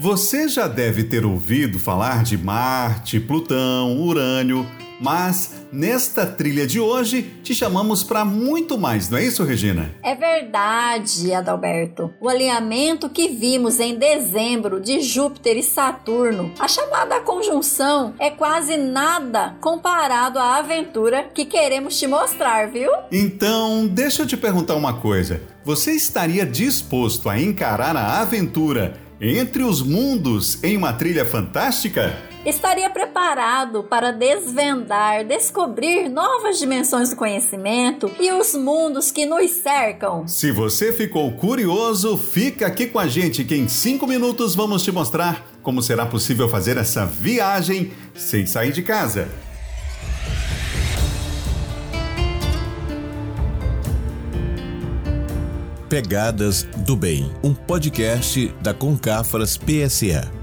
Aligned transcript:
Você 0.00 0.48
já 0.48 0.66
deve 0.66 1.04
ter 1.04 1.26
ouvido 1.26 1.78
falar 1.78 2.22
de 2.22 2.38
Marte, 2.38 3.20
Plutão, 3.20 4.00
Urânio, 4.00 4.66
mas 4.98 5.66
nesta 5.70 6.24
trilha 6.24 6.66
de 6.66 6.80
hoje 6.80 7.20
te 7.42 7.54
chamamos 7.54 8.02
para 8.02 8.24
muito 8.24 8.78
mais, 8.78 9.10
não 9.10 9.18
é 9.18 9.24
isso, 9.24 9.44
Regina? 9.44 9.90
É 10.02 10.14
verdade, 10.14 11.34
Adalberto. 11.34 12.14
O 12.18 12.30
alinhamento 12.30 13.10
que 13.10 13.28
vimos 13.28 13.78
em 13.78 13.94
dezembro 13.94 14.80
de 14.80 15.02
Júpiter 15.02 15.58
e 15.58 15.62
Saturno, 15.62 16.50
a 16.58 16.66
chamada 16.66 17.20
conjunção, 17.20 18.14
é 18.18 18.30
quase 18.30 18.78
nada 18.78 19.54
comparado 19.60 20.38
à 20.38 20.56
aventura 20.56 21.24
que 21.34 21.44
queremos 21.44 21.98
te 21.98 22.06
mostrar, 22.06 22.70
viu? 22.70 22.90
Então, 23.12 23.86
deixa 23.86 24.22
eu 24.22 24.26
te 24.26 24.38
perguntar 24.38 24.76
uma 24.76 24.94
coisa. 24.94 25.42
Você 25.62 25.92
estaria 25.92 26.46
disposto 26.46 27.28
a 27.28 27.38
encarar 27.38 27.94
a 27.94 28.22
aventura 28.22 29.09
entre 29.20 29.62
os 29.62 29.82
mundos 29.82 30.62
em 30.64 30.76
uma 30.76 30.94
trilha 30.94 31.26
fantástica? 31.26 32.16
Estaria 32.44 32.88
preparado 32.88 33.82
para 33.82 34.12
desvendar, 34.12 35.26
descobrir 35.26 36.08
novas 36.08 36.58
dimensões 36.58 37.10
do 37.10 37.16
conhecimento 37.16 38.10
e 38.18 38.32
os 38.32 38.54
mundos 38.54 39.10
que 39.10 39.26
nos 39.26 39.50
cercam? 39.50 40.26
Se 40.26 40.50
você 40.50 40.90
ficou 40.90 41.30
curioso, 41.32 42.16
fica 42.16 42.66
aqui 42.66 42.86
com 42.86 42.98
a 42.98 43.06
gente 43.06 43.44
que 43.44 43.54
em 43.54 43.68
5 43.68 44.06
minutos 44.06 44.54
vamos 44.54 44.82
te 44.82 44.90
mostrar 44.90 45.44
como 45.62 45.82
será 45.82 46.06
possível 46.06 46.48
fazer 46.48 46.78
essa 46.78 47.04
viagem 47.04 47.92
sem 48.14 48.46
sair 48.46 48.72
de 48.72 48.82
casa. 48.82 49.28
Pegadas 55.90 56.62
do 56.86 56.94
Bem, 56.94 57.28
um 57.42 57.52
podcast 57.52 58.46
da 58.62 58.72
Concafras 58.72 59.58
PSA. 59.58 60.39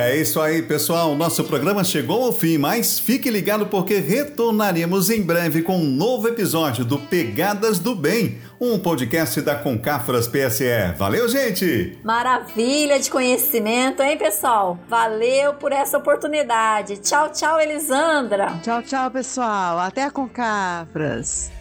É 0.02 0.18
isso 0.18 0.42
aí, 0.42 0.64
pessoal. 0.64 1.16
Nosso 1.16 1.44
programa 1.44 1.84
chegou 1.84 2.24
ao 2.24 2.34
fim, 2.34 2.58
mas 2.58 3.00
fique 3.00 3.30
ligado 3.30 3.68
porque 3.68 4.00
retornaremos 4.00 5.12
em 5.12 5.22
breve 5.22 5.62
com 5.62 5.78
um 5.78 5.86
novo 5.86 6.28
episódio 6.28 6.84
do 6.84 6.98
Pegadas 6.98 7.78
do 7.78 7.94
Bem, 7.94 8.40
um 8.60 8.80
podcast 8.80 9.40
da 9.42 9.54
Concafras 9.54 10.28
PSE. 10.28 10.96
Valeu, 10.98 11.30
gente! 11.30 12.00
Maravilha 12.04 13.00
de 13.00 13.12
conhecimento, 13.12 14.02
hein, 14.02 14.18
pessoal? 14.18 14.80
Valeu 14.90 15.54
por 15.54 15.72
essa 15.72 16.00
oportunidade. 16.00 16.98
Tchau, 16.98 17.30
tchau, 17.32 17.60
Elisandra. 17.60 18.60
Tchau, 18.64 18.82
tchau, 18.82 19.12
pessoal. 19.12 19.78
Até 19.78 20.06
a 20.06 20.10
Concafras. 20.10 21.61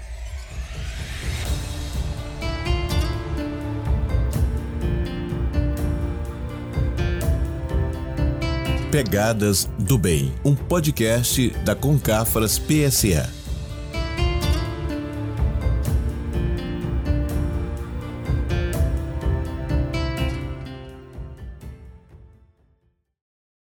Pegadas 8.91 9.71
do 9.79 9.97
Bem, 9.97 10.33
um 10.45 10.53
podcast 10.57 11.51
da 11.65 11.77
Concafras 11.77 12.59
PSA. 12.59 13.40